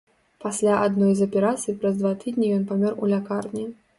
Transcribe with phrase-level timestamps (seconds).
[0.45, 3.67] Пасля адной з аперацый праз два тыдні ён памёр у лякарні.